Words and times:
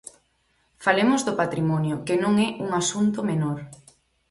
Falemos 0.85 1.21
do 1.27 1.37
patrimonio, 1.41 1.95
que 2.07 2.15
non 2.23 2.33
é 2.47 2.49
un 2.65 2.69
asunto 2.81 3.19
menor. 3.31 3.59